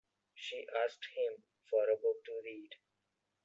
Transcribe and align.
She 0.33 0.65
asked 0.83 1.05
him 1.13 1.43
for 1.69 1.87
a 1.87 1.95
book 1.95 2.25
to 2.25 2.41
read. 2.43 2.71